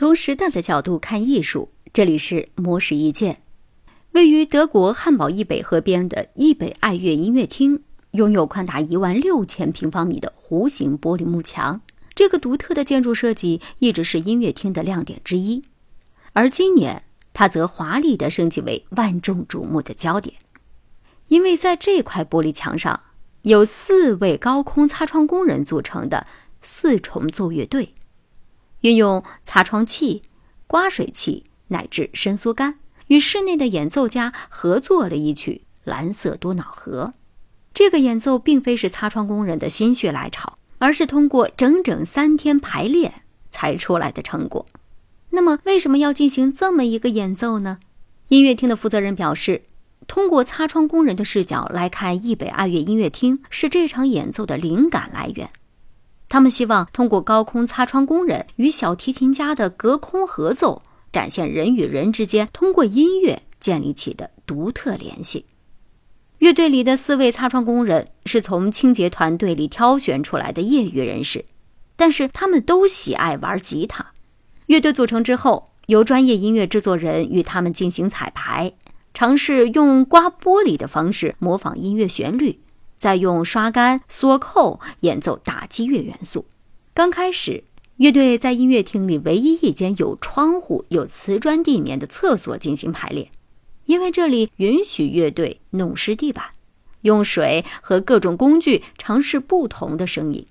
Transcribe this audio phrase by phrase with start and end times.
[0.00, 3.42] 从时代的角度看艺术，这里是魔石意见。
[4.12, 7.82] 位于德国汉堡易北河边的易北爱乐音乐厅，
[8.12, 11.82] 拥有宽达一万六千平方米的弧形玻璃幕墙。
[12.14, 15.64] 这个独特的建筑设计一直是音乐厅的亮点之一，
[16.32, 17.04] 而今年
[17.34, 20.36] 它则华丽地升级为万众瞩目的焦点，
[21.28, 22.98] 因为在这块玻璃墙上
[23.42, 26.26] 有四位高空擦窗工人组成的
[26.62, 27.92] 四重奏乐队，
[28.80, 30.22] 运用擦窗器、
[30.66, 32.78] 刮水器乃至伸缩杆。
[33.08, 37.12] 与室内的演奏家合作了一曲《蓝色多瑙河》。
[37.74, 44.64] 这个演奏并非是擦窗工人的心血来潮，而是通过整整三天排练才出来的成果。
[45.30, 47.78] 那么，为什么要进行这么一个演奏呢？
[48.28, 49.62] 音乐厅的负责人表示，
[50.06, 55.50] 通过擦窗工人的视角来看易北爱乐音乐厅是这场演奏的灵感来源。
[56.30, 60.82] 他们希望通过高空擦窗工人与小提琴家的隔空合奏。
[61.12, 65.44] 展现人与人之间通过音乐建立起的独特联系。
[66.38, 71.44] 乐队里的四位擦窗工人是从清洁团队里挑选出来的业余人士，
[71.96, 74.12] 但是他们都喜爱玩吉他。
[74.66, 78.72] 乐队组成之后，由专业音乐制作人与他们进行彩排，
[79.12, 82.60] 尝试用刮玻璃的方式模仿音乐旋律，
[83.00, 86.46] 再用刷杆、锁扣演奏打击乐元素。
[86.94, 87.64] 刚开始。
[87.96, 93.30] 乐队在音乐厅里唯一一间有窗户、有瓷砖地面的厕所进行排练，
[93.84, 96.46] 因为这里允许乐队弄湿地板，
[97.02, 100.46] 用水和各种工具尝试不同的声音。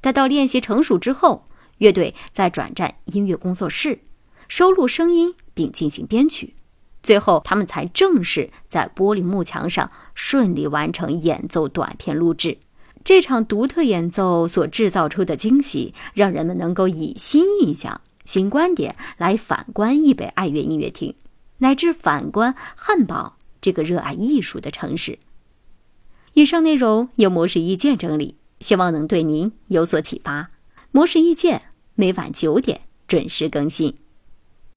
[0.00, 1.44] 待到练习成熟之后，
[1.78, 4.00] 乐队再转战音乐工作室，
[4.48, 6.54] 收录声音并进行编曲，
[7.02, 12.58] 最后他们才正式在玻璃幕墙上顺利完成演奏短片录制。
[13.02, 21.14] 这场独特演奏所制造出的惊喜，让人们能够以新印象、新观点来反观易北爱乐音乐厅，
[21.58, 25.18] 乃至反观汉堡这个热爱艺术的城市。
[26.34, 30.50] 以上内容由模式意见整理，希望能对您有所启发。
[30.92, 31.62] 模式意见
[31.94, 33.96] 每晚九点准时更新。